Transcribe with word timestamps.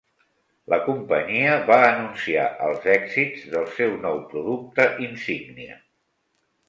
La 0.73 0.77
companyia 0.85 1.51
va 1.67 1.77
anunciar 1.89 2.45
els 2.69 2.87
èxits 2.95 3.45
del 3.55 3.69
seu 3.77 3.93
nou 4.07 4.19
producte 4.33 4.89
insígnia. 5.09 5.81